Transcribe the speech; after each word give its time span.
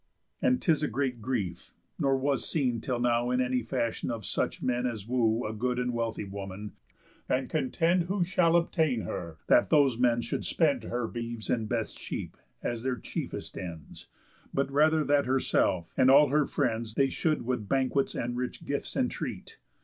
_And 0.47 0.59
'tis 0.59 0.81
a 0.81 0.87
great 0.87 1.21
grief, 1.21 1.75
nor 1.99 2.17
was 2.17 2.49
seen 2.49 2.81
till 2.81 2.99
now 2.99 3.29
In 3.29 3.39
any 3.39 3.61
fashion 3.61 4.09
of 4.09 4.25
such 4.25 4.63
men 4.63 4.87
as 4.87 5.07
woo 5.07 5.45
A 5.45 5.53
good 5.53 5.77
and 5.77 5.93
wealthy 5.93 6.23
woman, 6.23 6.71
and 7.29 7.47
contend 7.51 8.05
Who 8.05 8.23
shall 8.23 8.55
obtain 8.55 9.01
her, 9.01 9.37
that 9.45 9.69
those 9.69 9.99
men 9.99 10.21
should 10.21 10.43
spend 10.43 10.85
Her 10.85 11.07
beeves 11.07 11.51
and 11.51 11.69
best 11.69 11.99
sheep, 11.99 12.35
as 12.63 12.81
their 12.81 12.97
chiefest 12.97 13.59
ends, 13.59 14.07
But 14.51 14.71
rather 14.71 15.03
that 15.03 15.27
herself 15.27 15.93
and 15.95 16.09
all 16.09 16.29
her 16.29 16.47
friends 16.47 16.95
They 16.95 17.09
should 17.09 17.45
with 17.45 17.69
banquets 17.69 18.15
and 18.15 18.35
rich 18.35 18.65
gifts 18.65 18.97
entreat. 18.97 19.59